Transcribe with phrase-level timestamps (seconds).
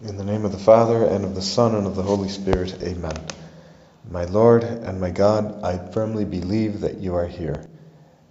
[0.00, 2.84] In the name of the Father, and of the Son, and of the Holy Spirit,
[2.84, 3.16] amen.
[4.08, 7.64] My Lord and my God, I firmly believe that you are here,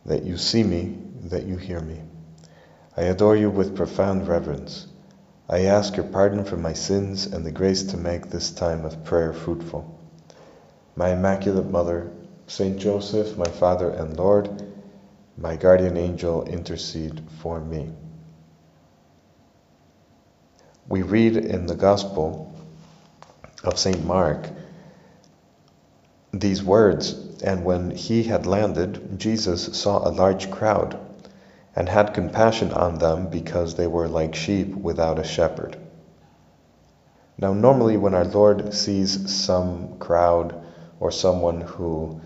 [0.06, 2.04] that you see me, that you hear me.
[2.96, 4.88] I adore you with profound reverence.
[5.50, 9.04] I ask your pardon for my sins and the grace to make this time of
[9.04, 10.00] prayer fruitful.
[10.96, 12.10] My Immaculate Mother,
[12.48, 14.50] Saint Joseph, my Father and Lord,
[15.38, 17.92] my guardian angel, intercede for me
[20.90, 22.54] we read in the Gospel
[23.64, 24.04] of St.
[24.06, 24.48] Mark
[26.34, 31.00] these words And when he had landed, Jesus saw a large crowd
[31.76, 35.78] and had compassion on them because they were like sheep without a shepherd.
[37.38, 40.60] Now, normally, when our Lord sees some crowd
[41.00, 42.20] or someone who,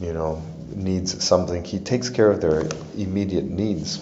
[0.00, 4.00] you know, needs something, he takes care of their immediate needs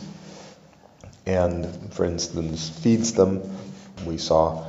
[1.24, 3.40] and, for instance, feeds them
[4.04, 4.64] we saw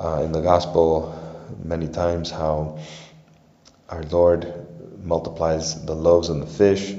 [0.00, 1.20] uh, in the gospel
[1.62, 2.78] many times how
[3.88, 4.66] our Lord
[5.02, 6.94] multiplies the loaves and the fish,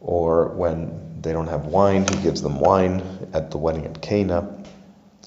[0.00, 4.62] or when they don't have wine, He gives them wine at the wedding at Cana,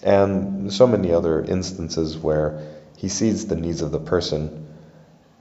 [0.03, 2.61] and so many other instances where
[2.97, 4.67] He sees the needs of the person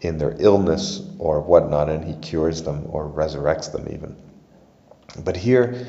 [0.00, 4.16] in their illness or whatnot, and He cures them or resurrects them even.
[5.24, 5.86] But here,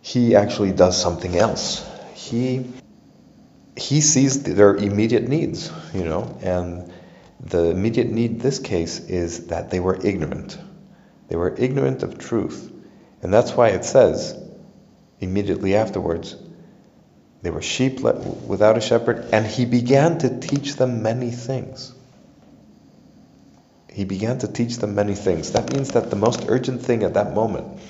[0.00, 1.88] He actually does something else.
[2.14, 2.66] He
[3.78, 6.92] he sees their immediate needs, you know, and
[7.40, 10.58] the immediate need this case is that they were ignorant.
[11.28, 12.72] They were ignorant of truth.
[13.22, 14.36] And that's why it says
[15.20, 16.36] immediately afterwards,
[17.42, 21.94] they were sheep without a shepherd, and he began to teach them many things.
[23.92, 25.52] He began to teach them many things.
[25.52, 27.80] That means that the most urgent thing at that moment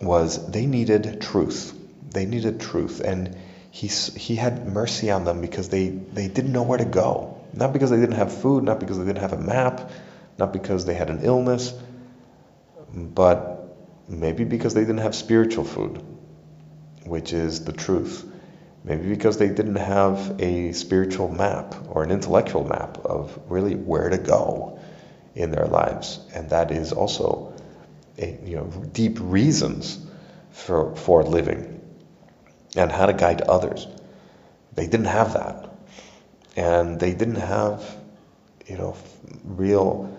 [0.00, 1.76] was they needed truth.
[2.10, 3.00] They needed truth.
[3.00, 3.36] And
[3.70, 7.40] he, he had mercy on them because they, they didn't know where to go.
[7.52, 9.90] Not because they didn't have food, not because they didn't have a map,
[10.38, 11.72] not because they had an illness,
[12.92, 13.76] but
[14.08, 16.02] maybe because they didn't have spiritual food,
[17.04, 18.24] which is the truth.
[18.82, 24.08] Maybe because they didn't have a spiritual map or an intellectual map of really where
[24.08, 24.80] to go
[25.34, 26.18] in their lives.
[26.34, 27.52] And that is also
[28.18, 29.98] a, you know, deep reasons
[30.50, 31.79] for, for living
[32.76, 33.86] and how to guide others.
[34.74, 35.70] They didn't have that.
[36.56, 37.84] And they didn't have,
[38.66, 38.96] you know,
[39.44, 40.16] real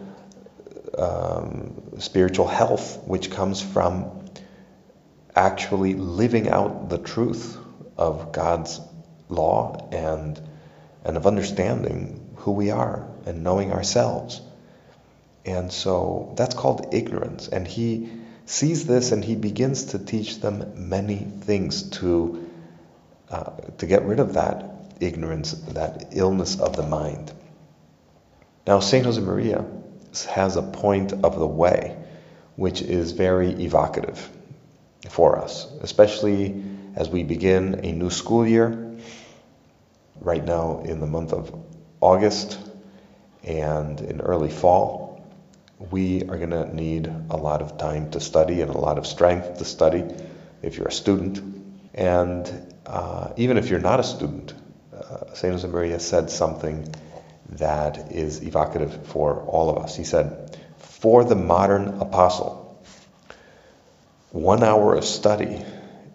[0.98, 4.26] um, spiritual health, which comes from
[5.36, 7.58] actually living out the truth
[7.98, 8.82] of God's
[9.30, 10.40] law and,
[11.06, 14.42] and of understanding who we are and knowing ourselves.
[15.46, 17.48] And so that's called ignorance.
[17.48, 18.10] And he
[18.52, 22.50] sees this and he begins to teach them many things to,
[23.30, 24.66] uh, to get rid of that
[25.00, 27.32] ignorance, that illness of the mind.
[28.68, 29.06] Now, St.
[29.06, 29.66] Josemaria
[30.30, 31.98] has a point of the way
[32.58, 34.30] which is very evocative
[35.10, 36.62] for us, especially
[36.96, 38.98] as we begin a new school year
[40.20, 41.56] right now in the month of
[42.02, 42.60] August
[43.44, 45.01] and in early fall
[45.90, 49.08] we are going to need a lot of time to study and a lot of
[49.08, 50.04] strength to study
[50.62, 51.40] if you're a student.
[51.94, 54.54] And uh, even if you're not a student,
[54.94, 55.56] uh, St.
[55.56, 56.94] Josemaria said something
[57.50, 59.96] that is evocative for all of us.
[59.96, 62.84] He said, For the modern apostle,
[64.30, 65.66] one hour of study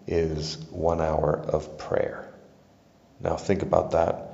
[0.06, 2.32] is one hour of prayer.
[3.20, 4.32] Now think about that.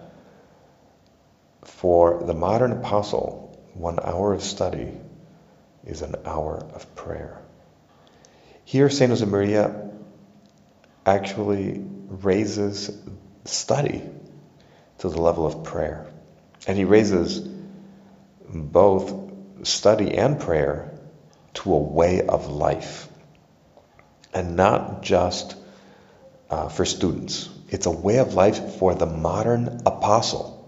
[1.65, 4.93] For the modern apostle, one hour of study
[5.85, 7.43] is an hour of prayer.
[8.65, 9.13] Here, St.
[9.13, 9.91] Josemaria
[11.05, 12.91] actually raises
[13.45, 14.03] study
[14.99, 16.07] to the level of prayer.
[16.67, 17.41] And he raises
[18.49, 20.93] both study and prayer
[21.55, 23.09] to a way of life.
[24.33, 25.57] And not just
[26.49, 27.49] uh, for students.
[27.69, 30.59] It's a way of life for the modern apostle.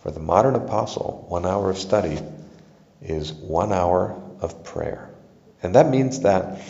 [0.00, 2.18] For the modern apostle, one hour of study
[3.00, 5.10] is one hour of prayer.
[5.62, 6.60] And that means that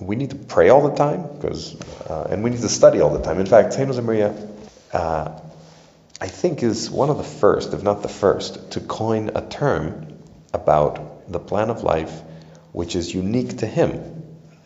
[0.00, 3.10] we need to pray all the time, because, uh, and we need to study all
[3.10, 3.38] the time.
[3.38, 3.88] In fact, St.
[3.88, 4.34] Josemaria,
[4.92, 5.40] uh,
[6.20, 10.18] I think, is one of the first, if not the first, to coin a term
[10.52, 12.22] about the plan of life
[12.72, 13.90] which is unique to him.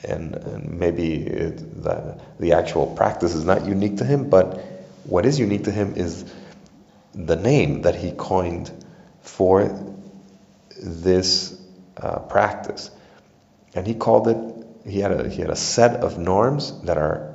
[0.03, 4.59] And, and maybe it, the, the actual practice is not unique to him, but
[5.05, 6.25] what is unique to him is
[7.15, 8.71] the name that he coined
[9.21, 9.97] for
[10.81, 11.61] this
[11.97, 12.91] uh, practice.
[13.75, 17.35] And he called it, he had, a, he had a set of norms that are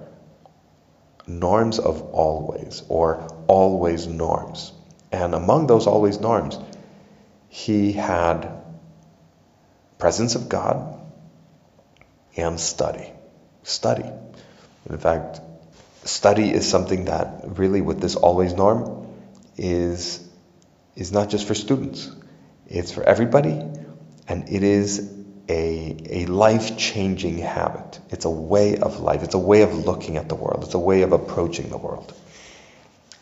[1.28, 4.72] norms of always or always norms.
[5.12, 6.58] And among those always norms,
[7.50, 8.64] he had
[10.00, 11.00] presence of God
[12.36, 13.12] and study.
[13.64, 14.10] Study.
[14.90, 15.40] In fact,
[16.04, 19.08] study is something that really with this always norm
[19.56, 20.28] is
[20.96, 22.12] is not just for students.
[22.68, 23.62] It's for everybody
[24.28, 25.12] and it is
[25.50, 28.00] a, a life changing habit.
[28.10, 29.24] It's a way of life.
[29.24, 30.64] It's a way of looking at the world.
[30.64, 32.14] It's a way of approaching the world.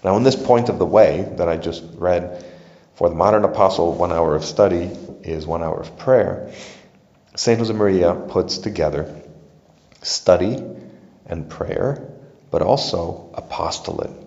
[0.04, 2.46] Now, in this point of the way that I just read,
[2.96, 4.90] for the modern apostle, one hour of study
[5.24, 6.52] is one hour of prayer.
[7.36, 7.60] St.
[7.60, 9.22] Josemaria puts together
[10.02, 10.62] study
[11.26, 12.14] and prayer,
[12.52, 14.21] but also apostolate.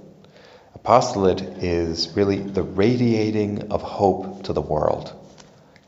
[0.84, 5.12] Apostolate is really the radiating of hope to the world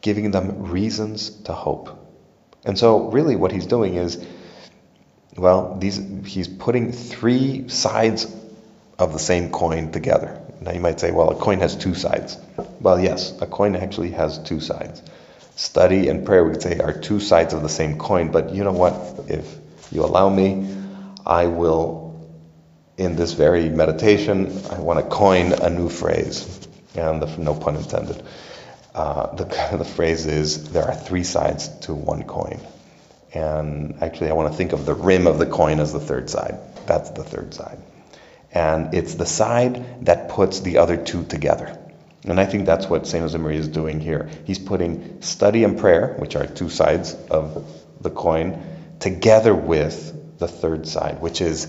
[0.07, 1.91] giving them reasons to hope.
[2.65, 4.25] And so, really, what he's doing is,
[5.37, 8.33] well, these, he's putting three sides
[9.01, 10.41] of the same coin together.
[10.61, 12.39] Now, you might say, well, a coin has two sides.
[12.81, 15.03] Well, yes, a coin actually has two sides.
[15.57, 18.31] Study and prayer, we could say, are two sides of the same coin.
[18.31, 18.95] But you know what?
[19.29, 19.59] If
[19.91, 20.73] you allow me,
[21.27, 22.06] I will,
[22.97, 26.69] in this very meditation, I want to coin a new phrase.
[26.95, 28.23] And the, no pun intended
[28.97, 29.45] uh, the,
[29.77, 32.59] the phrase is there are three sides to one coin.
[33.33, 36.31] And actually, I want to think of the rim of the coin as the third
[36.31, 36.59] side.
[36.87, 37.79] That's the third side.
[38.51, 41.79] And it's the side that puts the other two together.
[42.25, 43.23] And I think that's what St.
[43.25, 44.31] Josemaria is doing here.
[44.47, 47.71] He's putting study and prayer, which are two sides of
[48.01, 48.63] the coin,
[48.99, 51.67] together with the third side, which is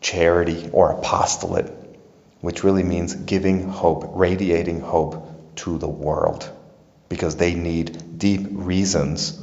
[0.00, 1.72] charity or apostolate,
[2.40, 6.50] which really means giving hope, radiating hope to the world
[7.08, 9.40] because they need deep reasons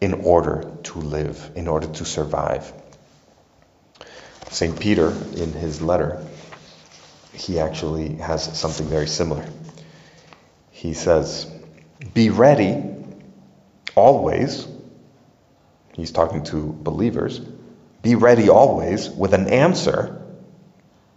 [0.00, 2.72] in order to live, in order to survive.
[4.50, 4.78] St.
[4.78, 6.24] Peter, in his letter,
[7.32, 9.46] he actually has something very similar.
[10.70, 11.46] He says,
[12.14, 12.82] Be ready
[13.94, 14.66] always.
[15.94, 17.40] He's talking to believers.
[18.02, 20.22] Be ready always with an answer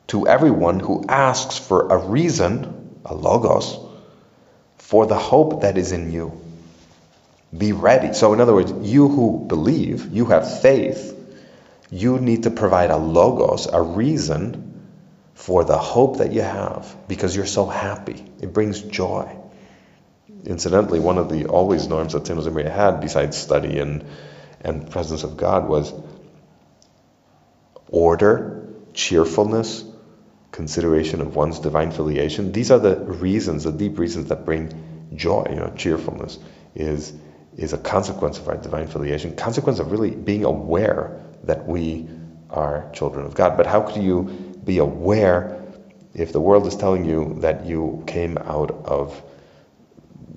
[0.07, 3.77] to everyone who asks for a reason, a logos,
[4.77, 6.41] for the hope that is in you.
[7.55, 8.13] Be ready.
[8.13, 11.17] So, in other words, you who believe, you have faith,
[11.89, 14.71] you need to provide a logos, a reason
[15.33, 18.23] for the hope that you have because you're so happy.
[18.41, 19.37] It brings joy.
[20.45, 22.39] Incidentally, one of the always norms that St.
[22.39, 24.05] Josemaria had, besides study and,
[24.61, 25.93] and presence of God, was
[27.91, 29.83] order, cheerfulness,
[30.51, 32.51] consideration of one's divine filiation.
[32.51, 35.45] These are the reasons, the deep reasons that bring joy.
[35.49, 36.39] You know, cheerfulness
[36.75, 37.13] is
[37.57, 42.07] is a consequence of our divine filiation, consequence of really being aware that we
[42.49, 43.57] are children of God.
[43.57, 44.23] But how could you
[44.63, 45.61] be aware
[46.13, 49.21] if the world is telling you that you came out of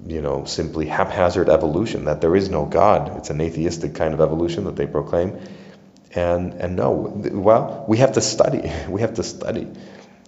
[0.07, 3.17] you know simply haphazard evolution, that there is no God?
[3.19, 5.39] It's an atheistic kind of evolution that they proclaim.
[6.15, 8.71] And and no, well, we have to study.
[8.89, 9.67] We have to study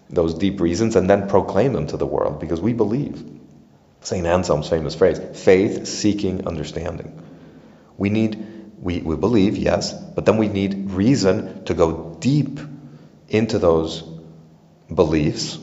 [0.09, 3.25] those deep reasons and then proclaim them to the world because we believe.
[4.01, 4.25] St.
[4.25, 7.23] Anselm's famous phrase faith seeking understanding.
[7.97, 12.61] We need, we, we believe, yes, but then we need reason to go deep
[13.29, 14.05] into those
[14.95, 15.59] beliefs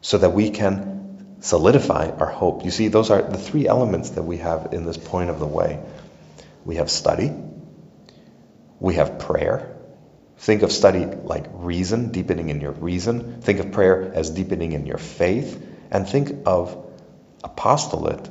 [0.00, 2.64] so that we can solidify our hope.
[2.64, 5.46] You see, those are the three elements that we have in this point of the
[5.46, 5.80] way.
[6.64, 7.32] We have study,
[8.80, 9.76] we have prayer,
[10.38, 13.40] Think of study like reason, deepening in your reason.
[13.40, 15.64] Think of prayer as deepening in your faith.
[15.90, 16.84] And think of
[17.42, 18.28] apostolate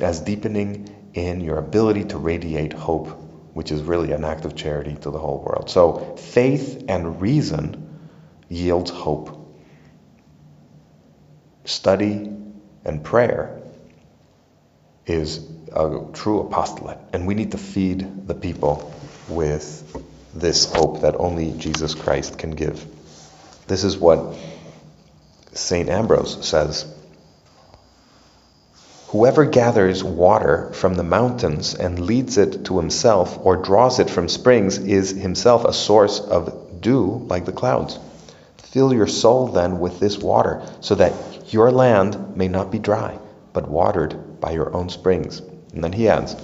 [0.00, 3.08] as deepening in your ability to radiate hope,
[3.52, 5.68] which is really an act of charity to the whole world.
[5.68, 7.98] So faith and reason
[8.48, 9.42] yields hope.
[11.64, 12.32] Study
[12.84, 13.60] and prayer
[15.04, 18.92] is a true apostolate, and we need to feed the people
[19.28, 20.04] with
[20.34, 22.84] this hope that only Jesus Christ can give.
[23.66, 24.36] This is what
[25.52, 25.88] St.
[25.88, 26.92] Ambrose says.
[29.08, 34.28] Whoever gathers water from the mountains and leads it to himself or draws it from
[34.28, 37.98] springs is himself a source of dew like the clouds.
[38.58, 43.18] Fill your soul then with this water, so that your land may not be dry,
[43.52, 45.40] but watered by your own springs.
[45.72, 46.36] And then he adds,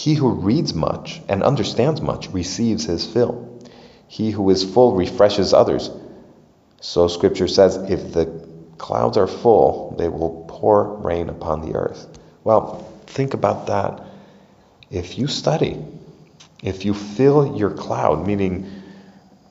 [0.00, 3.60] he who reads much and understands much receives his fill.
[4.08, 5.90] He who is full refreshes others.
[6.80, 8.24] So Scripture says, if the
[8.78, 12.18] clouds are full, they will pour rain upon the earth.
[12.44, 14.02] Well, think about that.
[14.90, 15.84] If you study,
[16.62, 18.72] if you fill your cloud, meaning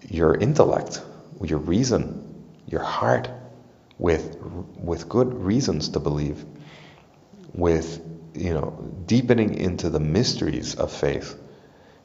[0.09, 0.99] your intellect,
[1.43, 2.25] your reason,
[2.65, 3.29] your heart,
[3.99, 4.35] with
[4.77, 6.43] with good reasons to believe,
[7.53, 8.01] with
[8.33, 8.71] you know
[9.05, 11.37] deepening into the mysteries of faith,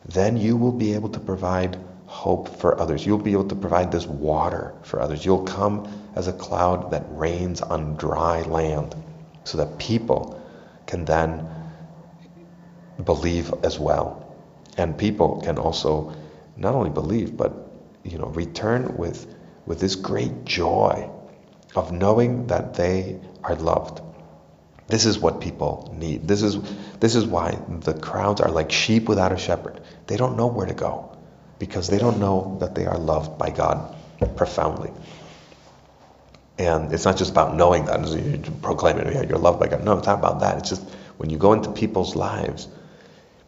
[0.07, 3.05] then you will be able to provide hope for others.
[3.05, 5.25] You'll be able to provide this water for others.
[5.25, 8.95] You'll come as a cloud that rains on dry land
[9.45, 10.41] so that people
[10.87, 11.49] can then
[13.05, 14.21] believe as well.
[14.77, 16.15] And people can also
[16.57, 17.53] not only believe, but
[18.05, 19.27] you know, return with
[19.67, 21.09] with this great joy
[21.75, 24.01] of knowing that they are loved.
[24.87, 26.29] This is what people need.
[26.29, 26.59] This is
[27.01, 29.81] this is why the crowds are like sheep without a shepherd.
[30.07, 31.17] They don't know where to go
[31.59, 33.97] because they don't know that they are loved by God
[34.37, 34.91] profoundly.
[36.59, 39.85] And it's not just about knowing that, you proclaim it, yeah, you're loved by God.
[39.85, 40.59] No, it's not about that.
[40.59, 40.83] It's just
[41.17, 42.69] when you go into people's lives,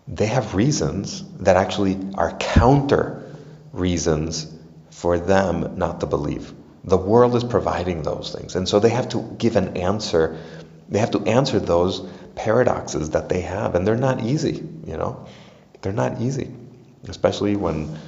[0.08, 3.34] they have reasons that actually are counter
[3.72, 4.52] reasons
[4.90, 6.52] for them not to believe.
[6.84, 8.54] The world is providing those things.
[8.54, 10.38] And so they have to give an answer.
[10.88, 12.00] They have to answer those
[12.34, 13.74] paradoxes that they have.
[13.74, 15.26] And they're not easy, you know?
[15.82, 16.52] They're not easy,
[17.08, 17.98] especially when,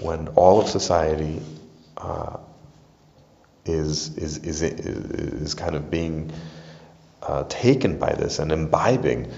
[0.00, 1.40] when all of society
[1.96, 2.38] uh,
[3.64, 6.32] is, is, is, is kind of being
[7.22, 9.30] uh, taken by this and imbibing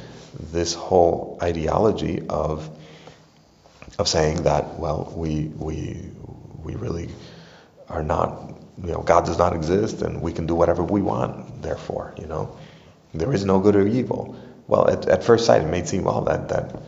[0.53, 2.69] this whole ideology of
[3.99, 6.11] of saying that well we we
[6.63, 7.09] we really
[7.89, 11.63] are not you know God does not exist and we can do whatever we want
[11.63, 12.57] therefore you know
[13.17, 14.37] there is no good or evil.
[14.69, 16.83] Well at, at first sight it may seem well that that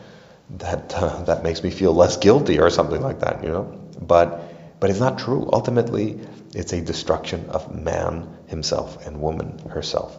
[0.57, 3.63] that uh, that makes me feel less guilty or something like that you know?
[4.01, 5.49] But but it's not true.
[5.51, 6.19] Ultimately
[6.55, 10.17] it's a destruction of man himself and woman herself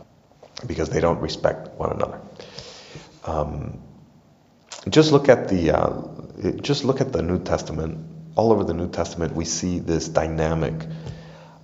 [0.67, 2.21] because they don't respect one another.
[3.25, 3.81] Um,
[4.89, 6.03] just look at the uh,
[6.61, 8.07] just look at the New Testament.
[8.37, 10.87] All over the New Testament, we see this dynamic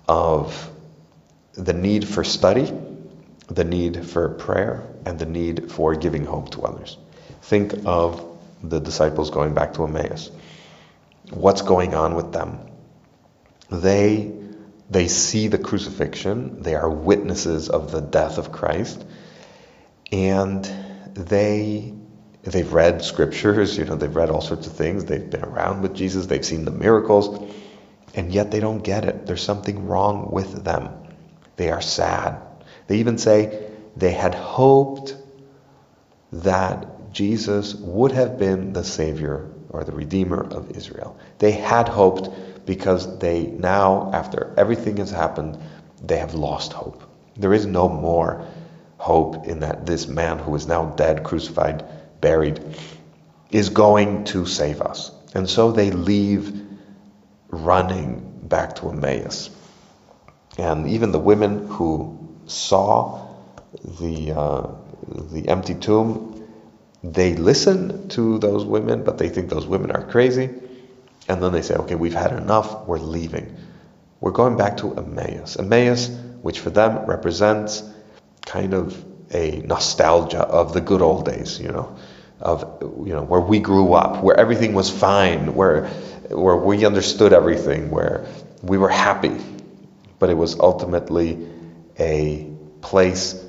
[0.07, 0.69] of
[1.53, 2.71] the need for study,
[3.47, 6.97] the need for prayer, and the need for giving hope to others.
[7.41, 8.23] Think of
[8.61, 10.29] the disciples going back to Emmaus.
[11.31, 12.59] What's going on with them?
[13.69, 14.33] They
[14.89, 16.61] they see the crucifixion.
[16.61, 19.03] They are witnesses of the death of Christ,
[20.11, 20.63] and
[21.13, 21.93] they
[22.43, 25.93] they've read scriptures, you know, they've read all sorts of things, they've been around with
[25.93, 27.53] Jesus, they've seen the miracles,
[28.15, 29.25] and yet they don't get it.
[29.25, 30.89] There's something wrong with them.
[31.57, 32.41] They are sad.
[32.87, 35.15] They even say they had hoped
[36.31, 41.17] that Jesus would have been the Savior or the Redeemer of Israel.
[41.39, 42.29] They had hoped
[42.65, 45.57] because they now, after everything has happened,
[46.01, 47.03] they have lost hope.
[47.35, 48.45] There is no more
[48.97, 51.85] hope in that this man who is now dead, crucified,
[52.19, 52.59] buried,
[53.51, 55.11] is going to save us.
[55.33, 56.61] And so they leave
[57.49, 59.49] running back to Emmaus.
[60.57, 62.16] And even the women who
[62.47, 63.27] saw
[63.99, 64.67] the, uh,
[65.31, 66.33] the empty tomb,
[67.03, 70.49] they listen to those women, but they think those women are crazy.
[71.29, 73.55] And then they say, okay, we've had enough, we're leaving.
[74.19, 75.57] We're going back to Emmaus.
[75.57, 76.09] Emmaus,
[76.41, 77.83] which for them represents
[78.45, 81.97] kind of a nostalgia of the good old days, you know,
[82.39, 85.87] of you know where we grew up, where everything was fine, where
[86.29, 88.25] where we understood everything, where
[88.61, 89.35] we were happy,
[90.19, 91.47] but it was ultimately
[91.99, 92.49] a
[92.81, 93.43] place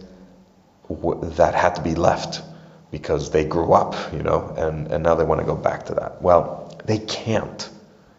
[0.87, 2.43] that had to be left
[2.91, 5.95] because they grew up, you know, and, and now they want to go back to
[5.95, 6.23] that.
[6.23, 7.69] Well, they can't.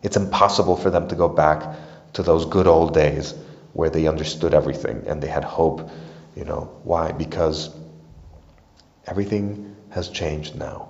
[0.04, 1.76] It's impossible for them to go back
[2.14, 3.34] to those good old days
[3.74, 5.90] where they understood everything and they had hope
[6.40, 7.12] you know, why?
[7.12, 7.70] Because
[9.06, 10.90] everything has changed now.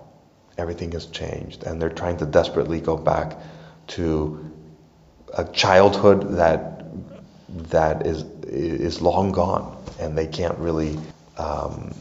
[0.59, 1.63] Everything has changed.
[1.63, 3.35] And they're trying to desperately go back
[3.87, 4.51] to
[5.35, 6.85] a childhood that
[7.71, 10.97] that is is long gone and they can't really
[11.37, 11.93] um,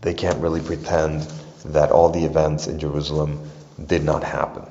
[0.00, 1.22] they can't really pretend
[1.64, 3.50] that all the events in Jerusalem
[3.84, 4.66] did not happen.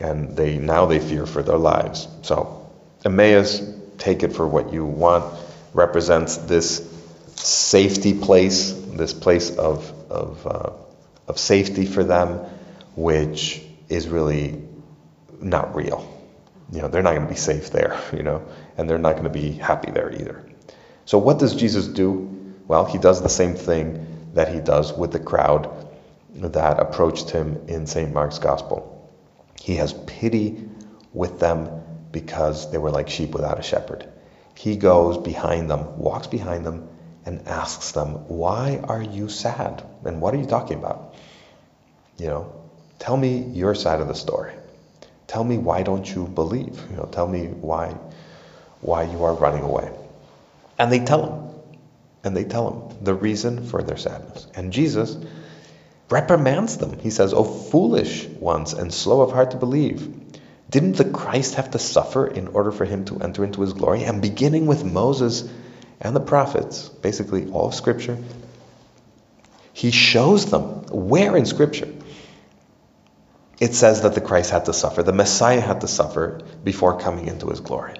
[0.00, 2.08] And they now they fear for their lives.
[2.22, 2.70] So
[3.04, 3.62] Emmaus
[3.98, 5.24] take it for what you want
[5.74, 6.88] represents this
[7.36, 10.70] safety place, this place of, of, uh,
[11.28, 12.38] of safety for them,
[12.94, 14.62] which is really
[15.40, 16.08] not real.
[16.70, 18.46] You know, they're not going to be safe there, you know,
[18.76, 20.44] and they're not going to be happy there either.
[21.04, 22.54] So what does Jesus do?
[22.66, 25.88] Well, he does the same thing that he does with the crowd
[26.34, 28.12] that approached him in St.
[28.12, 28.88] Mark's Gospel.
[29.60, 30.68] He has pity
[31.12, 34.08] with them because they were like sheep without a shepherd.
[34.54, 36.88] He goes behind them, walks behind them,
[37.24, 39.84] and asks them, Why are you sad?
[40.04, 41.14] And what are you talking about?
[42.18, 42.52] You know,
[42.98, 44.52] tell me your side of the story.
[45.26, 46.80] Tell me why don't you believe?
[46.90, 47.96] You know, tell me why
[48.82, 49.90] why you are running away.
[50.78, 51.48] And they tell him.
[52.24, 54.46] And they tell him the reason for their sadness.
[54.54, 55.16] And Jesus
[56.10, 56.98] reprimands them.
[57.00, 60.20] He says, O foolish ones and slow of heart to believe.
[60.70, 64.04] Didn't the Christ have to suffer in order for him to enter into his glory?
[64.04, 65.48] And beginning with Moses
[66.00, 68.18] and the prophets, basically all of Scripture,
[69.72, 71.88] he shows them where in Scripture
[73.60, 77.26] it says that the Christ had to suffer, the Messiah had to suffer before coming
[77.26, 77.94] into his glory.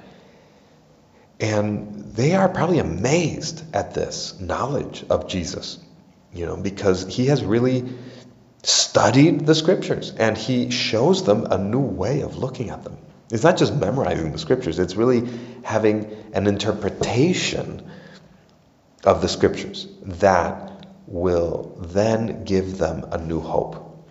[1.43, 5.79] And they are probably amazed at this knowledge of Jesus,
[6.33, 7.93] you know, because he has really
[8.63, 12.97] studied the scriptures and he shows them a new way of looking at them.
[13.33, 15.29] It's not just memorizing the scriptures, it's really
[15.65, 17.91] having an interpretation
[19.05, 24.07] of the scriptures that will then give them a new hope.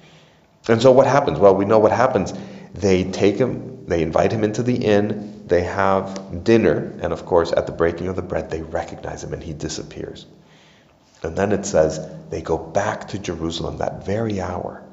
[0.68, 1.40] And so what happens?
[1.40, 2.34] Well, we know what happens.
[2.74, 7.52] They take him, they invite him into the inn, they have dinner, and of course,
[7.52, 10.26] at the breaking of the bread, they recognize him and he disappears.
[11.24, 14.84] And then it says they go back to Jerusalem that very hour.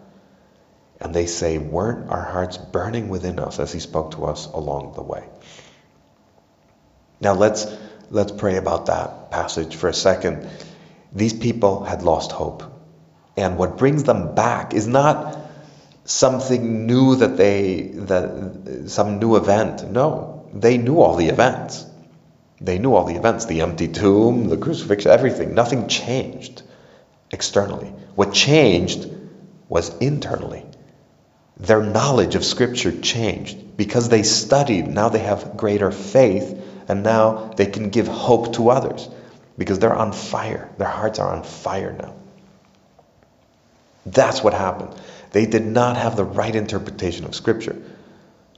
[1.00, 4.94] And they say, Weren't our hearts burning within us as he spoke to us along
[4.94, 5.24] the way?
[7.20, 7.66] Now let's
[8.10, 10.48] let's pray about that passage for a second.
[11.12, 12.64] These people had lost hope.
[13.36, 15.38] And what brings them back is not
[16.08, 19.90] something new that they that some new event.
[19.90, 21.84] No, they knew all the events.
[22.60, 25.54] They knew all the events the empty tomb, the crucifixion, everything.
[25.54, 26.62] Nothing changed
[27.30, 27.88] externally.
[28.14, 29.06] What changed
[29.68, 30.64] was internally.
[31.58, 34.88] Their knowledge of Scripture changed because they studied.
[34.88, 39.08] Now they have greater faith, and now they can give hope to others
[39.58, 40.70] because they're on fire.
[40.78, 42.14] Their hearts are on fire now.
[44.06, 44.94] That's what happened.
[45.30, 47.76] They did not have the right interpretation of Scripture,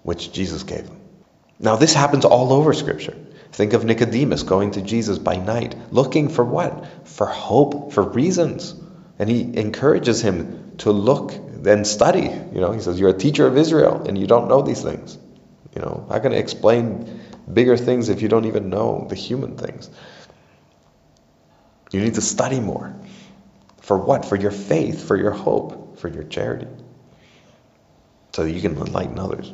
[0.02, 1.00] which Jesus gave them.
[1.58, 3.16] Now, this happens all over Scripture.
[3.52, 6.86] Think of Nicodemus going to Jesus by night, looking for what?
[7.06, 8.74] For hope, for reasons.
[9.18, 11.32] And he encourages him to look
[11.66, 12.22] and study.
[12.22, 15.18] You know, he says, You're a teacher of Israel and you don't know these things.
[15.74, 17.20] You know, how can I explain
[17.52, 19.90] bigger things if you don't even know the human things?
[21.92, 22.94] You need to study more.
[23.82, 24.24] For what?
[24.24, 26.66] For your faith, for your hope, for your charity.
[28.32, 29.52] So you can enlighten others.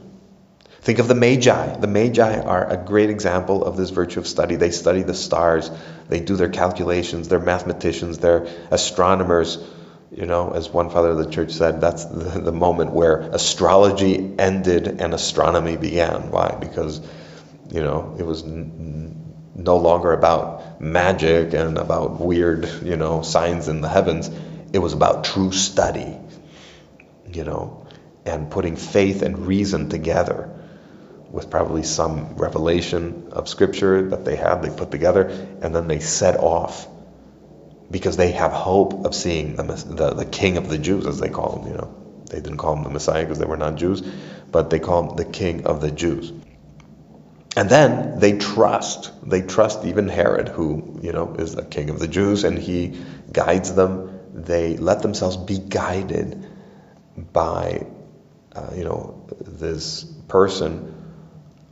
[0.86, 1.78] Think of the Magi.
[1.78, 4.54] The Magi are a great example of this virtue of study.
[4.54, 5.68] They study the stars,
[6.08, 9.58] they do their calculations, they're mathematicians, they're astronomers.
[10.12, 14.34] You know, as one father of the church said, that's the, the moment where astrology
[14.38, 16.30] ended and astronomy began.
[16.30, 16.56] Why?
[16.60, 17.00] Because,
[17.72, 23.66] you know, it was n- no longer about magic and about weird, you know, signs
[23.66, 24.30] in the heavens.
[24.72, 26.16] It was about true study,
[27.36, 27.86] you know,
[28.24, 30.50] and putting faith and reason together
[31.30, 35.28] with probably some revelation of scripture that they had, they put together,
[35.62, 36.88] and then they set off
[37.90, 41.28] because they have hope of seeing the, the, the king of the Jews, as they
[41.28, 41.68] call him.
[41.68, 44.00] You know, they didn't call him the Messiah because they were not Jews,
[44.50, 46.32] but they call him the king of the Jews.
[47.56, 49.12] And then they trust.
[49.28, 53.00] They trust even Herod, who you know is the king of the Jews, and he
[53.32, 54.20] guides them.
[54.34, 56.55] They let themselves be guided
[57.16, 57.86] by,
[58.54, 60.94] uh, you know, this person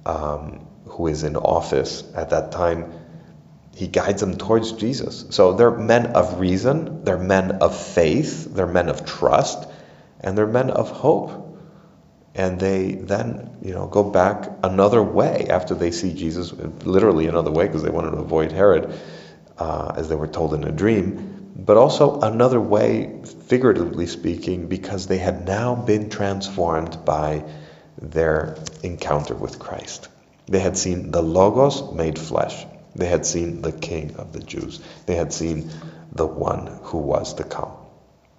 [0.07, 2.93] um, who is in office at that time,
[3.75, 5.27] he guides them towards Jesus.
[5.31, 9.69] So they're men of reason, they're men of faith, they're men of trust,
[10.21, 11.41] and they're men of hope.
[12.37, 17.51] And they then, you know, go back another way after they see Jesus, literally another
[17.51, 18.93] way because they wanted to avoid Herod,
[19.57, 25.07] uh, as they were told in a dream, but also another way, figuratively speaking, because
[25.07, 27.45] they had now been transformed by
[28.01, 30.09] their encounter with Christ.
[30.47, 32.67] They had seen the Logos made flesh.
[32.97, 34.81] They had seen the King of the Jews.
[35.07, 35.71] They had seen
[36.13, 37.73] the one who was to come.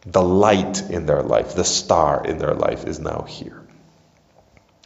[0.06, 3.62] The light in their life, the star in their life is now here.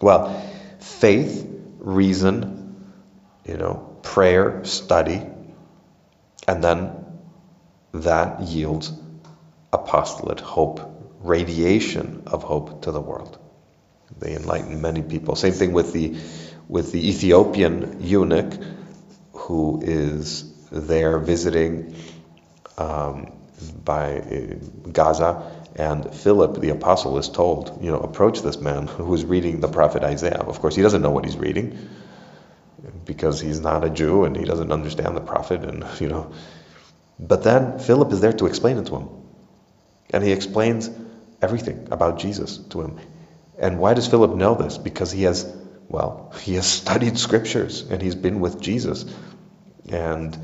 [0.01, 0.41] Well,
[0.79, 1.45] faith,
[1.79, 2.93] reason,
[3.45, 5.21] you know, prayer, study,
[6.47, 7.08] and then
[7.93, 8.91] that yields
[9.71, 10.81] apostolate, hope,
[11.19, 13.37] radiation of hope to the world.
[14.17, 15.35] They enlighten many people.
[15.35, 16.17] Same thing with the
[16.67, 18.53] with the Ethiopian eunuch
[19.33, 21.95] who is there visiting
[22.77, 23.31] um,
[23.83, 29.13] by uh, Gaza, and Philip the apostle is told, you know, approach this man who
[29.13, 30.43] is reading the prophet Isaiah.
[30.45, 31.89] Of course, he doesn't know what he's reading
[33.05, 36.31] because he's not a Jew and he doesn't understand the prophet, and you know.
[37.19, 39.09] But then Philip is there to explain it to him,
[40.11, 40.89] and he explains
[41.41, 42.97] everything about Jesus to him.
[43.57, 44.77] And why does Philip know this?
[44.77, 45.45] Because he has
[45.89, 49.05] Well, he has studied scriptures and he's been with Jesus.
[49.89, 50.37] And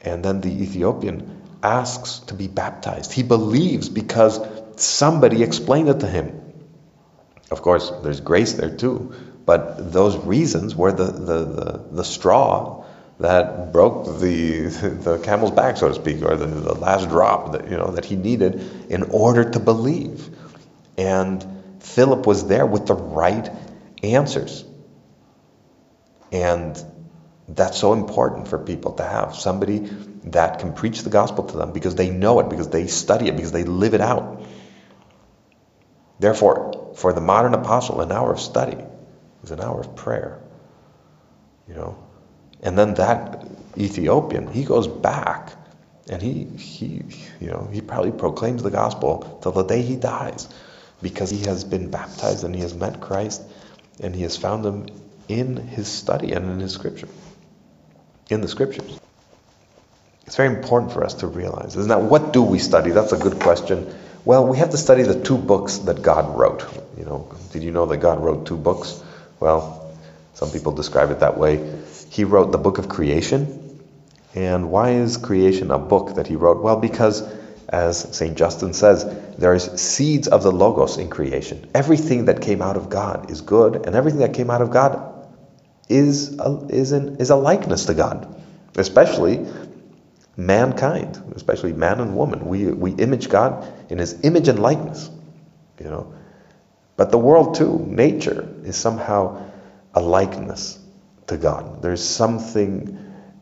[0.00, 3.12] and then the Ethiopian asks to be baptized.
[3.12, 4.40] He believes because
[4.76, 6.40] somebody explained it to him.
[7.50, 12.81] Of course, there's grace there too, but those reasons were the, the, the, the straw
[13.22, 14.66] that broke the,
[15.02, 18.04] the camel's back, so to speak, or the, the last drop that, you know, that
[18.04, 20.28] he needed in order to believe.
[20.98, 21.44] And
[21.80, 23.48] Philip was there with the right
[24.02, 24.64] answers.
[26.32, 26.82] And
[27.48, 29.78] that's so important for people to have somebody
[30.24, 33.36] that can preach the gospel to them because they know it, because they study it,
[33.36, 34.44] because they live it out.
[36.18, 38.78] Therefore, for the modern apostle, an hour of study
[39.44, 40.40] is an hour of prayer.
[41.68, 42.11] You know,
[42.62, 43.44] and then that
[43.76, 45.52] Ethiopian, he goes back
[46.08, 47.02] and he, he,
[47.40, 50.48] you know, he probably proclaims the gospel till the day he dies
[51.00, 53.42] because he has been baptized and he has met Christ
[54.00, 54.86] and he has found him
[55.28, 57.08] in his study and in his scripture,
[58.30, 58.98] in the scriptures.
[60.26, 61.76] It's very important for us to realize.
[61.76, 62.90] Isn't that what do we study?
[62.90, 63.92] That's a good question.
[64.24, 66.64] Well, we have to study the two books that God wrote.
[66.96, 69.02] You know, did you know that God wrote two books?
[69.40, 69.92] Well,
[70.34, 71.56] some people describe it that way.
[72.12, 73.80] He wrote the book of creation.
[74.34, 76.62] And why is creation a book that he wrote?
[76.62, 77.22] Well, because
[77.70, 78.36] as St.
[78.36, 79.06] Justin says,
[79.38, 81.70] there's seeds of the Logos in creation.
[81.74, 85.26] Everything that came out of God is good, and everything that came out of God
[85.88, 88.42] is a, is, an, is a likeness to God,
[88.76, 89.46] especially
[90.36, 92.44] mankind, especially man and woman.
[92.44, 95.08] We, we image God in his image and likeness,
[95.80, 96.12] you know.
[96.96, 99.48] But the world too, nature, is somehow
[99.94, 100.78] a likeness
[101.32, 101.82] to God.
[101.82, 102.98] There's something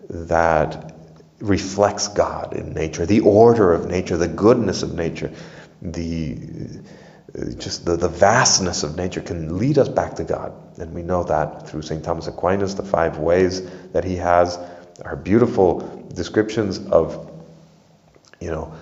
[0.08, 0.94] that
[1.40, 5.32] reflects God in nature, the order of nature, the goodness of nature,
[5.82, 6.80] the
[7.58, 10.52] just the, the vastness of nature can lead us back to God.
[10.78, 12.02] And we know that through St.
[12.02, 14.58] Thomas Aquinas, the five ways that he has
[15.04, 17.30] are beautiful descriptions of,
[18.40, 18.74] you know,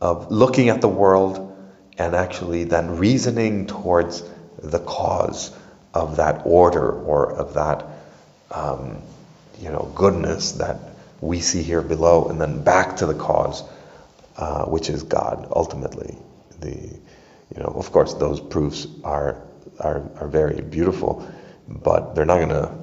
[0.00, 1.56] of looking at the world
[1.96, 4.24] and actually then reasoning towards
[4.58, 5.56] the cause
[5.94, 7.86] of that order or of that,
[8.52, 9.02] um,
[9.60, 10.78] you know, goodness that
[11.20, 13.62] we see here below, and then back to the cause,
[14.36, 16.16] uh, which is God ultimately.
[16.60, 19.42] The, you know, of course, those proofs are
[19.80, 21.28] are, are very beautiful,
[21.68, 22.82] but they're not going to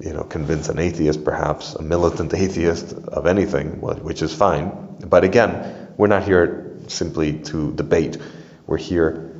[0.00, 4.96] you know, convince an atheist, perhaps a militant atheist, of anything, which is fine.
[5.00, 8.18] But again, we're not here simply to debate.
[8.66, 9.32] We're here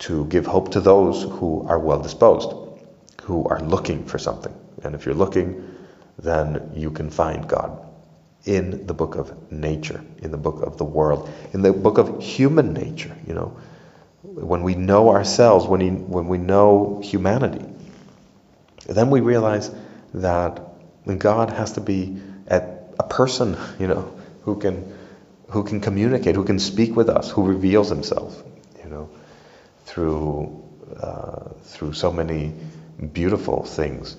[0.00, 2.52] to give hope to those who are well disposed,
[3.22, 4.54] who are looking for something.
[4.82, 5.76] And if you're looking,
[6.18, 7.86] then you can find God
[8.44, 12.22] in the book of nature, in the book of the world, in the book of
[12.22, 13.56] human nature, you know.
[14.22, 17.64] When we know ourselves, when, we, when we know humanity,
[18.86, 19.70] then we realize
[20.14, 20.60] that
[21.18, 22.62] God has to be a,
[22.98, 24.98] a person, you know, who can
[25.48, 28.40] who can communicate, who can speak with us, who reveals himself,
[28.84, 29.10] you know,
[29.84, 30.62] through
[31.00, 32.52] uh, through so many
[33.12, 34.16] beautiful things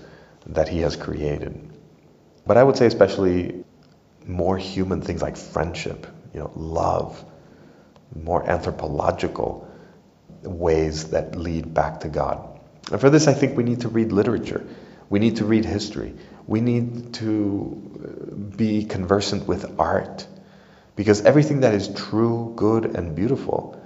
[0.47, 1.69] that he has created.
[2.45, 3.63] But I would say especially
[4.25, 7.23] more human things like friendship, you know, love,
[8.15, 9.67] more anthropological
[10.43, 12.59] ways that lead back to God.
[12.91, 14.65] And for this, I think we need to read literature.
[15.09, 16.13] We need to read history.
[16.47, 20.25] We need to uh, be conversant with art.
[20.95, 23.81] Because everything that is true, good, and beautiful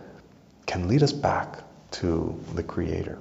[0.66, 3.20] can lead us back to the Creator.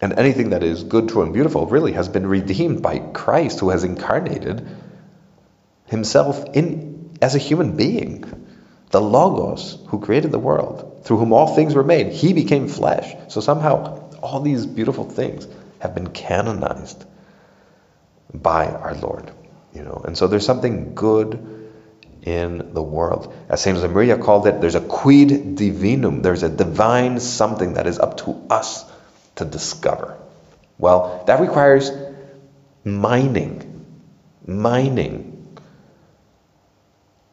[0.00, 3.68] And anything that is good, true, and beautiful really has been redeemed by Christ, who
[3.70, 4.66] has incarnated
[5.86, 8.24] himself in, as a human being.
[8.90, 13.14] The Logos, who created the world, through whom all things were made, he became flesh.
[13.28, 15.46] So somehow all these beautiful things
[15.78, 17.04] have been canonized
[18.32, 19.30] by our Lord.
[19.74, 21.70] You know, and so there's something good
[22.22, 23.32] in the world.
[23.48, 27.98] As Saint Maria called it, there's a quid divinum, there's a divine something that is
[27.98, 28.84] up to us
[29.40, 30.16] to discover.
[30.78, 31.90] Well, that requires
[32.84, 33.86] mining,
[34.46, 35.58] mining,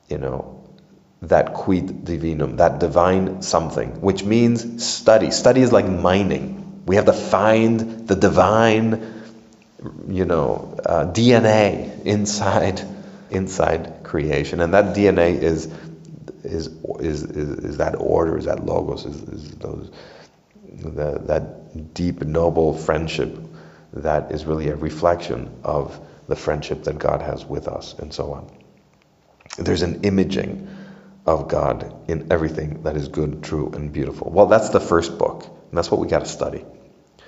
[0.09, 0.63] you know,
[1.21, 5.31] that quid divinum, that divine something, which means study.
[5.31, 6.83] Study is like mining.
[6.85, 9.23] We have to find the divine,
[10.07, 12.81] you know, uh, DNA inside
[13.29, 15.73] inside creation, and that DNA is
[16.43, 16.67] is
[16.99, 19.91] is is, is that order, is that logos, is, is those
[20.73, 23.37] the, that deep noble friendship
[23.93, 28.33] that is really a reflection of the friendship that God has with us, and so
[28.33, 28.51] on.
[29.57, 30.69] There's an imaging
[31.25, 34.31] of God in everything that is good, true, and beautiful.
[34.31, 36.65] Well, that's the first book, and that's what we got to study.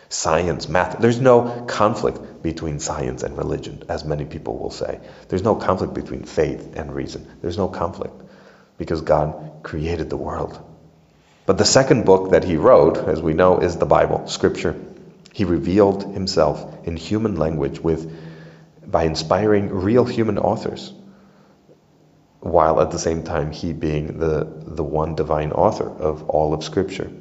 [0.09, 0.99] science, math.
[0.99, 5.01] There's no conflict between science and religion, as many people will say.
[5.29, 7.27] There's no conflict between faith and reason.
[7.41, 8.21] There's no conflict
[8.77, 10.59] because God created the world.
[11.49, 14.79] But the second book that he wrote, as we know, is the Bible, Scripture.
[15.33, 18.15] He revealed himself in human language with
[18.85, 20.93] by inspiring real human authors,
[22.39, 26.63] while at the same time he being the, the one divine author of all of
[26.63, 27.11] Scripture.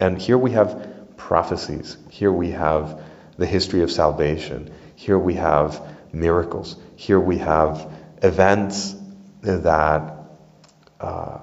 [0.00, 3.00] And here we have prophecies, here we have
[3.36, 5.80] the history of salvation, here we have
[6.12, 7.88] miracles, here we have
[8.20, 8.96] events
[9.42, 10.12] that
[10.98, 11.38] uh,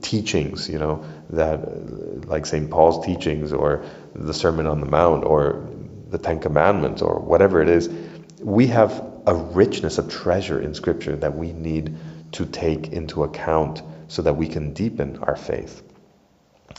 [0.00, 2.70] teachings, you know, that like St.
[2.70, 5.68] Paul's teachings or the Sermon on the Mount or
[6.08, 7.88] the Ten Commandments or whatever it is,
[8.40, 11.96] we have a richness, a treasure in Scripture that we need
[12.32, 15.82] to take into account so that we can deepen our faith.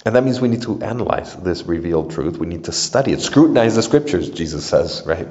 [0.06, 2.38] And that means we need to analyze this revealed truth.
[2.38, 3.22] We need to study it.
[3.22, 5.28] Scrutinize the scriptures, Jesus says, right?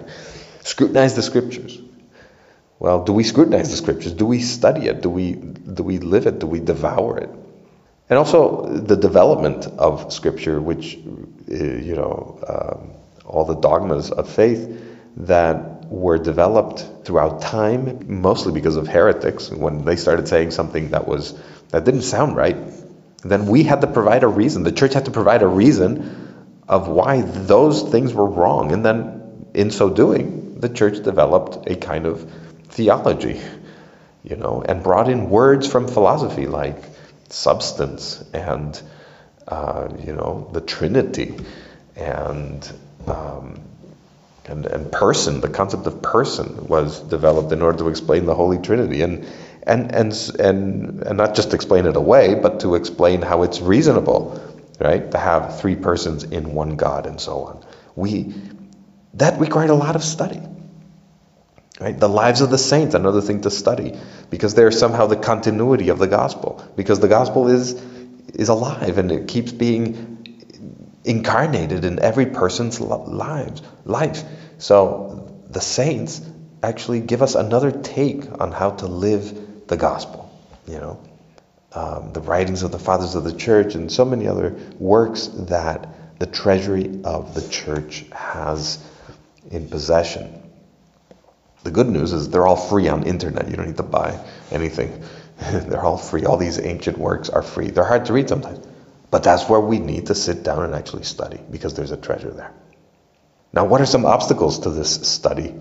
[0.62, 1.80] Scrutinize the scriptures.
[2.78, 4.12] Well, do we scrutinize the scriptures?
[4.12, 5.00] Do we study it?
[5.00, 6.38] Do we do we live it?
[6.38, 7.30] Do we devour it?
[8.10, 12.90] And also the development of scripture, which uh, you know, um,
[13.24, 14.84] all the dogmas of faith
[15.18, 19.50] that were developed throughout time, mostly because of heretics.
[19.50, 21.38] When they started saying something that was
[21.70, 22.56] that didn't sound right,
[23.24, 24.62] then we had to provide a reason.
[24.62, 28.72] The church had to provide a reason of why those things were wrong.
[28.72, 32.30] And then in so doing, the church developed a kind of
[32.68, 33.40] theology,
[34.22, 36.82] you know, and brought in words from philosophy like
[37.28, 38.80] substance and,
[39.46, 41.34] uh, you know, the Trinity
[41.96, 42.70] and,
[43.06, 43.60] um,
[44.46, 45.40] and, and person.
[45.40, 49.02] The concept of person was developed in order to explain the Holy Trinity.
[49.02, 49.26] And
[49.68, 54.42] and and and and not just explain it away, but to explain how it's reasonable,
[54.80, 55.08] right?
[55.10, 57.64] To have three persons in one God and so on.
[57.94, 58.34] We
[59.14, 60.40] that required a lot of study.
[61.80, 61.98] Right?
[61.98, 63.96] The lives of the saints, another thing to study,
[64.30, 66.64] because they're somehow the continuity of the gospel.
[66.76, 67.80] Because the gospel is
[68.34, 70.18] is alive and it keeps being
[71.04, 74.22] incarnated in every person's lives life.
[74.58, 76.20] So the saints
[76.62, 80.30] actually give us another take on how to live the gospel,
[80.66, 81.00] you know,
[81.72, 86.18] um, the writings of the fathers of the church, and so many other works that
[86.18, 88.82] the treasury of the church has
[89.50, 90.47] in possession.
[91.68, 93.50] The good news is they're all free on internet.
[93.50, 94.18] You don't need to buy
[94.50, 95.04] anything.
[95.38, 96.24] they're all free.
[96.24, 97.68] All these ancient works are free.
[97.68, 98.66] They're hard to read sometimes.
[99.10, 102.30] But that's where we need to sit down and actually study because there's a treasure
[102.30, 102.54] there.
[103.52, 105.56] Now, what are some obstacles to this study?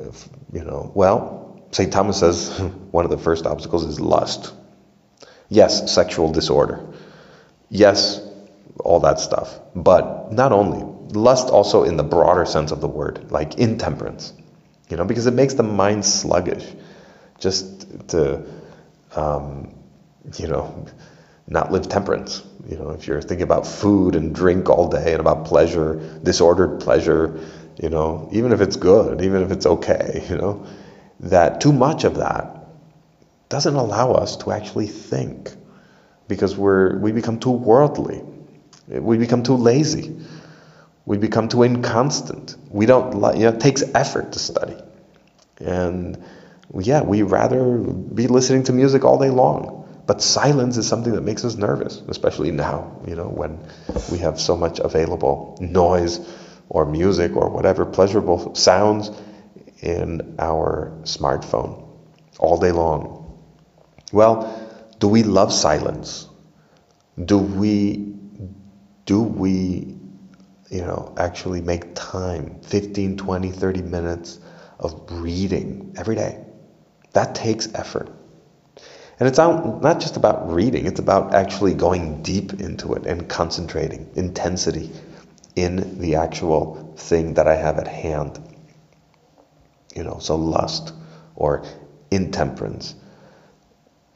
[0.00, 1.92] If, you know, well, St.
[1.92, 2.58] Thomas says
[2.90, 4.52] one of the first obstacles is lust.
[5.48, 6.84] Yes, sexual disorder.
[7.70, 8.20] Yes,
[8.80, 9.56] all that stuff.
[9.76, 10.82] But not only,
[11.14, 14.32] lust also in the broader sense of the word, like intemperance.
[14.88, 16.64] You know, because it makes the mind sluggish.
[17.38, 18.44] Just to,
[19.14, 19.74] um,
[20.38, 20.86] you know,
[21.46, 22.42] not live temperance.
[22.68, 26.80] You know, if you're thinking about food and drink all day and about pleasure, disordered
[26.80, 27.40] pleasure,
[27.80, 30.66] you know, even if it's good, even if it's okay, you know,
[31.20, 32.66] that too much of that
[33.48, 35.52] doesn't allow us to actually think
[36.26, 38.22] because we're, we become too worldly.
[38.86, 40.16] We become too lazy.
[41.08, 42.54] We become too inconstant.
[42.68, 44.76] We don't, you know, it takes effort to study.
[45.58, 46.22] And
[46.78, 50.02] yeah, we rather be listening to music all day long.
[50.06, 53.58] But silence is something that makes us nervous, especially now, you know, when
[54.12, 56.20] we have so much available noise
[56.68, 59.10] or music or whatever pleasurable sounds
[59.80, 61.88] in our smartphone
[62.38, 63.40] all day long.
[64.12, 64.36] Well,
[64.98, 66.28] do we love silence?
[67.24, 68.14] Do we
[69.06, 69.97] do we
[70.70, 74.38] you know actually make time 15 20 30 minutes
[74.78, 76.44] of reading every day.
[77.12, 78.10] That takes effort.
[79.18, 84.08] And it's not just about reading it's about actually going deep into it and concentrating
[84.14, 84.92] intensity
[85.56, 88.38] in the actual thing that i have at hand.
[89.94, 90.92] You know, so lust
[91.34, 91.64] or
[92.10, 92.94] intemperance,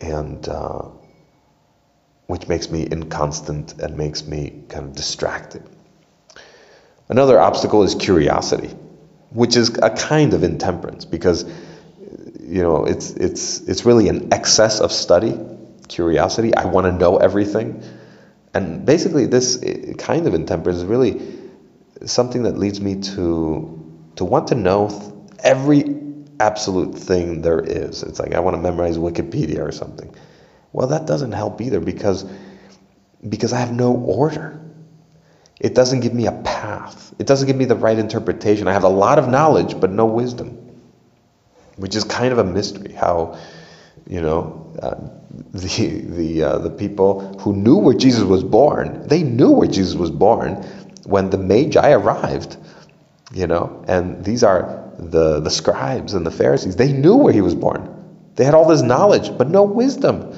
[0.01, 0.83] and uh,
[2.27, 5.69] which makes me inconstant and makes me kind of distracted.
[7.13, 8.69] Another obstacle is curiosity,
[9.33, 11.45] which is a kind of intemperance because
[12.41, 15.39] you know it's it's it's really an excess of study,
[15.89, 16.55] curiosity.
[16.55, 17.83] I want to know everything,
[18.55, 21.21] and basically this eh, kind of intemperance is really
[22.07, 24.89] something that leads me to to want to know
[25.41, 25.95] every
[26.41, 28.03] absolute thing there is.
[28.05, 30.15] It's like I want to memorize Wikipedia or something.
[30.73, 32.25] Well, that doesn't help either because
[33.29, 34.62] because I have no order.
[35.63, 37.15] It doesn't give me a path.
[37.21, 38.67] It doesn't give me the right interpretation.
[38.67, 40.59] I have a lot of knowledge, but no wisdom,
[41.77, 42.93] which is kind of a mystery.
[42.93, 43.39] How,
[44.09, 44.97] you know, uh,
[45.53, 49.95] the the uh, the people who knew where Jesus was born, they knew where Jesus
[49.95, 50.57] was born
[51.07, 52.57] when the Magi arrived,
[53.33, 56.75] you know, and these are the the scribes and the Pharisees.
[56.75, 57.89] They knew where he was born.
[58.35, 60.35] They had all this knowledge, but no wisdom.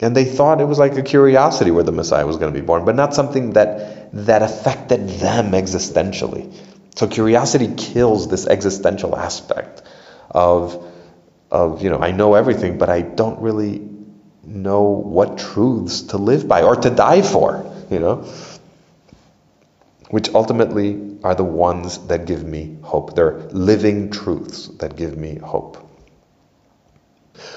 [0.00, 2.64] And they thought it was like a curiosity where the Messiah was going to be
[2.64, 6.52] born, but not something that, that affected them existentially.
[6.96, 9.82] So curiosity kills this existential aspect
[10.30, 10.84] of,
[11.50, 13.88] of, you know, I know everything, but I don't really
[14.42, 18.28] know what truths to live by or to die for, you know,
[20.10, 23.14] which ultimately are the ones that give me hope.
[23.14, 25.78] They're living truths that give me hope.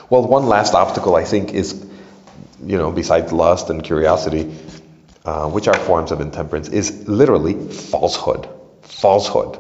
[0.10, 1.86] Well, one last obstacle I think is
[2.64, 4.56] you know, besides lust and curiosity,
[5.26, 8.50] uh, which are forms of intemperance, is literally falsehood.
[8.82, 9.60] Falsehood.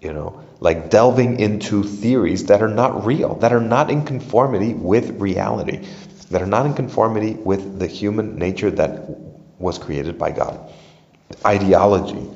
[0.00, 4.74] You know, like delving into theories that are not real, that are not in conformity
[4.74, 5.86] with reality,
[6.30, 9.08] that are not in conformity with the human nature that
[9.58, 10.72] was created by God.
[11.44, 12.28] Ideology,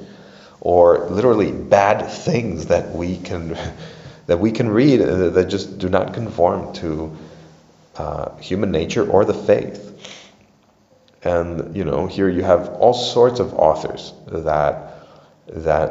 [0.60, 3.56] or literally bad things that we can
[4.26, 7.16] that we can read uh, that just do not conform to
[7.96, 9.87] uh, human nature or the faith.
[11.28, 14.94] And you know, here you have all sorts of authors that
[15.48, 15.90] that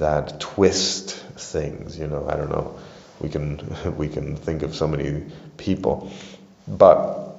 [0.00, 1.98] that twist things.
[1.98, 2.78] You know, I don't know.
[3.20, 5.24] We can we can think of so many
[5.56, 6.12] people,
[6.68, 7.34] but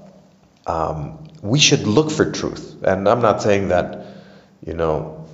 [0.66, 2.84] um, we should look for truth.
[2.84, 4.06] And I'm not saying that
[4.66, 5.28] you know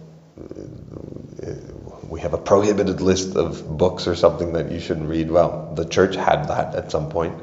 [2.10, 5.32] we have a prohibited list of books or something that you shouldn't read.
[5.32, 7.42] Well, the church had that at some point,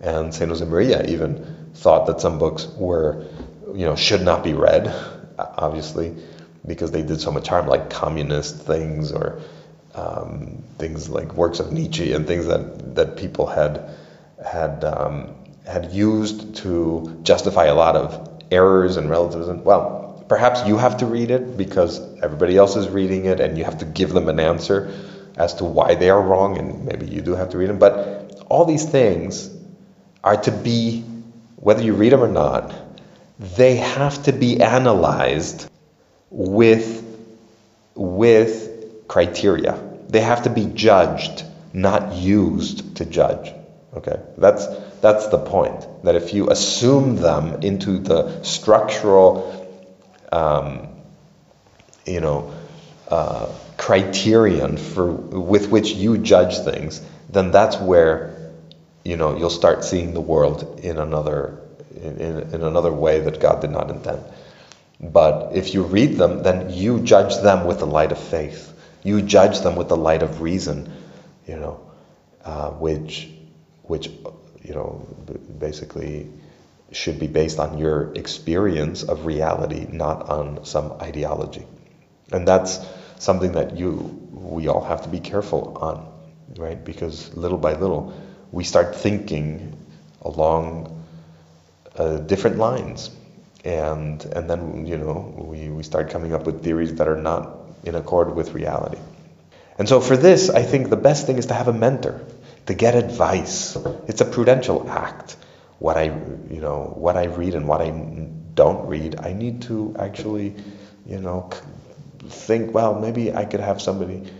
[0.00, 3.26] and Saint Josemaria even thought that some books were
[3.74, 4.94] you know, should not be read,
[5.38, 6.14] obviously,
[6.66, 9.40] because they did so much harm, like communist things or
[9.94, 13.90] um, things like works of Nietzsche and things that, that people had
[14.44, 15.34] had um,
[15.66, 19.64] had used to justify a lot of errors and relativism.
[19.64, 23.64] Well, perhaps you have to read it because everybody else is reading it, and you
[23.64, 24.92] have to give them an answer
[25.36, 27.78] as to why they are wrong, and maybe you do have to read them.
[27.78, 29.50] But all these things
[30.24, 31.02] are to be,
[31.56, 32.74] whether you read them or not,
[33.38, 35.70] they have to be analyzed
[36.30, 37.04] with,
[37.94, 39.82] with criteria.
[40.08, 43.52] They have to be judged, not used to judge.
[43.94, 44.66] Okay, that's
[45.00, 45.86] that's the point.
[46.04, 49.66] That if you assume them into the structural,
[50.30, 50.88] um,
[52.06, 52.52] you know,
[53.08, 58.52] uh, criterion for with which you judge things, then that's where
[59.04, 61.58] you know you'll start seeing the world in another
[62.02, 64.22] in, in, another way that God did not intend.
[65.00, 68.72] But if you read them, then you judge them with the light of faith.
[69.04, 70.92] You judge them with the light of reason,
[71.46, 71.80] you know,
[72.44, 73.28] uh, which,
[73.82, 74.08] which,
[74.62, 75.06] you know,
[75.58, 76.28] basically
[76.90, 81.64] should be based on your experience of reality, not on some ideology.
[82.32, 82.80] And that's
[83.18, 86.10] something that you, we all have to be careful on,
[86.56, 86.82] right?
[86.82, 88.14] Because little by little,
[88.52, 89.76] we start thinking
[90.22, 90.97] along
[91.98, 93.10] uh, different lines.
[93.64, 97.56] And, and then, you know, we, we start coming up with theories that are not
[97.84, 98.98] in accord with reality.
[99.78, 102.24] And so for this, I think the best thing is to have a mentor,
[102.66, 103.76] to get advice.
[104.06, 105.36] It's a prudential act.
[105.78, 109.94] What I, you know, what I read and what I don't read, I need to
[109.98, 110.56] actually,
[111.06, 111.50] you know,
[112.28, 114.30] think, well, maybe I could have somebody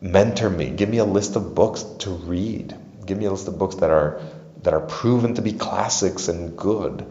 [0.00, 0.70] mentor me.
[0.70, 2.74] Give me a list of books to read.
[3.06, 4.20] Give me a list of books that are
[4.62, 7.06] that are proven to be classics and good,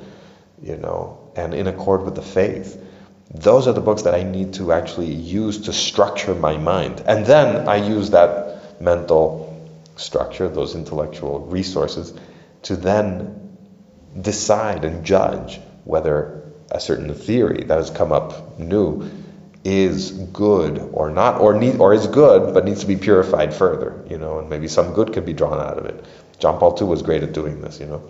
[0.61, 2.81] you know, and in accord with the faith.
[3.33, 7.03] Those are the books that I need to actually use to structure my mind.
[7.05, 9.47] And then I use that mental
[9.95, 12.13] structure, those intellectual resources,
[12.63, 13.57] to then
[14.19, 19.09] decide and judge whether a certain theory that has come up new
[19.63, 24.04] is good or not, or need, or is good but needs to be purified further,
[24.10, 26.04] you know, and maybe some good can be drawn out of it.
[26.42, 28.02] John Paul II was great at doing this, you know.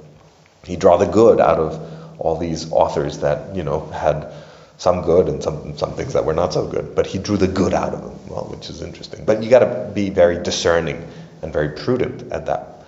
[0.64, 4.32] He draw the good out of all these authors that, you know, had
[4.78, 7.48] some good and some some things that were not so good, but he drew the
[7.48, 9.26] good out of them, well, which is interesting.
[9.26, 11.08] But you got to be very discerning
[11.42, 12.86] and very prudent at that.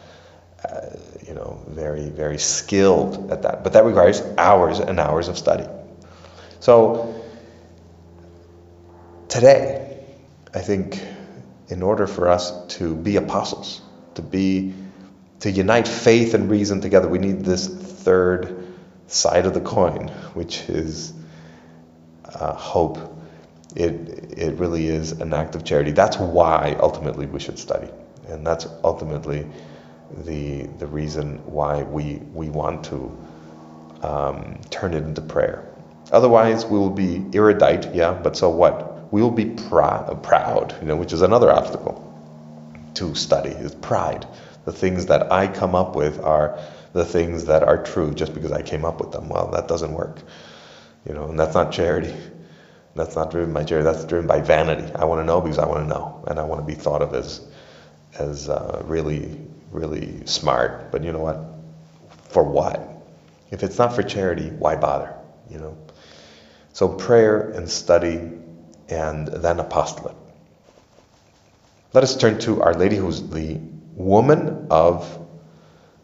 [0.64, 0.96] Uh,
[1.28, 3.64] you know, very very skilled at that.
[3.64, 5.66] But that requires hours and hours of study.
[6.62, 7.22] So
[9.28, 10.04] today,
[10.54, 11.04] I think
[11.68, 13.82] in order for us to be apostles,
[14.16, 14.74] to be
[15.44, 18.66] to unite faith and reason together, we need this third
[19.08, 21.12] side of the coin, which is
[22.24, 22.98] uh, hope,
[23.76, 23.91] it,
[24.38, 25.91] it really is an act of charity.
[25.91, 27.89] That's why ultimately we should study.
[28.30, 29.46] And that's ultimately
[30.20, 33.18] the, the reason why we, we want to
[34.02, 35.70] um, turn it into prayer.
[36.14, 39.12] Otherwise, we will be erudite, yeah, but so what?
[39.12, 42.00] We will be pr- proud, you know, which is another obstacle
[42.94, 44.26] to study, is pride.
[44.66, 46.59] The things that I come up with are
[46.93, 49.28] the things that are true just because I came up with them.
[49.30, 50.20] Well, that doesn't work,
[51.05, 52.14] you know, and that's not charity.
[52.95, 53.86] That's not driven by charity.
[53.86, 54.93] That's driven by vanity.
[54.95, 57.01] I want to know because I want to know, and I want to be thought
[57.01, 57.41] of as
[58.20, 59.41] as uh, really,
[59.72, 60.91] really smart.
[60.91, 61.43] But you know what?
[62.30, 62.89] For what?
[63.49, 65.16] If it's not for charity, why bother?
[65.49, 65.78] You know.
[66.74, 68.32] So prayer and study,
[68.89, 70.16] and then apostolate.
[71.93, 73.59] Let us turn to Our Lady, who's the
[73.96, 75.20] woman of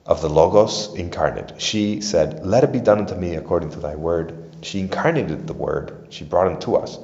[0.05, 1.61] of the Logos incarnate.
[1.61, 5.53] She said, "Let it be done unto me according to Thy word." She incarnated the
[5.53, 6.07] Word.
[6.09, 6.99] She brought Him to us.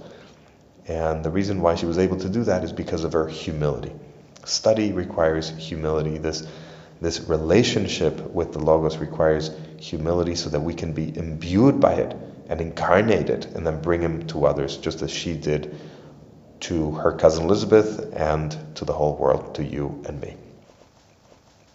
[0.87, 3.93] And the reason why she was able to do that is because of her humility.
[4.43, 6.17] Study requires humility.
[6.17, 6.45] This,
[7.01, 12.15] this relationship with the Logos requires humility so that we can be imbued by it
[12.47, 15.75] and incarnate it and then bring Him to others, just as she did
[16.61, 20.35] to her cousin Elizabeth and to the whole world, to you and me.